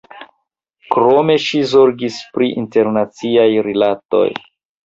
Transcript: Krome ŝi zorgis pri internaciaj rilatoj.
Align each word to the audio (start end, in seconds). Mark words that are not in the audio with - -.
Krome 0.95 1.35
ŝi 1.43 1.61
zorgis 1.73 2.17
pri 2.39 2.49
internaciaj 2.63 3.47
rilatoj. 3.71 4.27